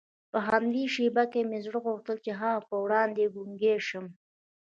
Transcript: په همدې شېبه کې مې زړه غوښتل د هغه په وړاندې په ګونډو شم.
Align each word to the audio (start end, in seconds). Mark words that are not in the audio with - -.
په 0.31 0.39
همدې 0.47 0.83
شېبه 0.93 1.23
کې 1.31 1.41
مې 1.49 1.59
زړه 1.65 1.79
غوښتل 1.85 2.17
د 2.25 2.27
هغه 2.41 2.61
په 2.69 2.75
وړاندې 2.83 3.23
په 3.25 3.31
ګونډو 3.35 3.75
شم. 3.87 4.05